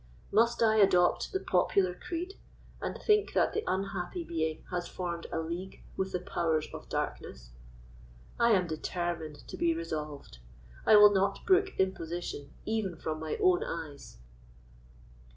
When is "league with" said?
5.39-6.11